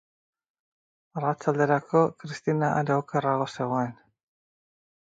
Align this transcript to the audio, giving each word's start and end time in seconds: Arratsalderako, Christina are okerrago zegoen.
Arratsalderako, 1.21 2.03
Christina 2.25 2.73
are 2.81 2.99
okerrago 3.05 3.49
zegoen. 3.61 3.97